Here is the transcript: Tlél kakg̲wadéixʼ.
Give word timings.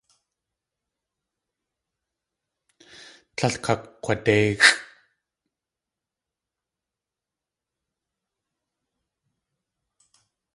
Tlél 3.35 3.55
kakg̲wadéixʼ. 3.63 4.69